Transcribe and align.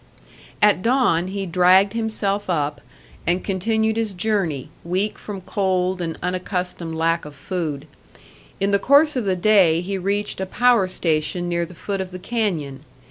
At 0.63 0.81
dawn 0.81 1.27
he 1.27 1.45
dragged 1.45 1.93
himself 1.93 2.49
up, 2.49 2.81
and 3.27 3.43
continued 3.43 3.97
his 3.97 4.15
journey, 4.15 4.69
weak 4.83 5.19
from 5.19 5.41
cold 5.41 6.01
and 6.01 6.17
unaccustomed 6.23 6.95
lack 6.97 7.23
of 7.23 7.35
food. 7.35 7.85
In 8.59 8.71
the 8.71 8.79
course 8.79 9.15
of 9.15 9.25
the 9.25 9.35
day 9.35 9.79
he 9.81 9.99
reached 9.99 10.41
a 10.41 10.47
power 10.47 10.87
station 10.87 11.47
near 11.47 11.67
the 11.67 11.75
foot 11.75 12.01
of 12.01 12.09
the 12.09 12.17
canyon. 12.17 12.79